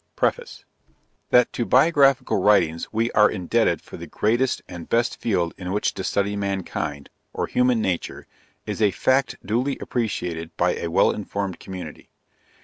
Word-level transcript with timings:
PREFACE. 0.15 0.65
That 1.29 1.53
to 1.53 1.63
biographical 1.63 2.41
writings 2.41 2.91
we 2.91 3.11
are 3.11 3.29
indebted 3.29 3.83
for 3.83 3.97
the 3.97 4.07
greatest 4.07 4.63
and 4.67 4.89
best 4.89 5.21
field 5.21 5.53
in 5.59 5.71
which 5.73 5.93
to 5.93 6.03
study 6.03 6.35
mankind, 6.35 7.11
or 7.33 7.45
human 7.45 7.81
nature, 7.83 8.25
is 8.65 8.81
a 8.81 8.89
fact 8.89 9.35
duly 9.45 9.77
appreciated 9.79 10.57
by 10.57 10.73
a 10.75 10.87
well 10.89 11.11
informed 11.11 11.59
community. 11.59 12.09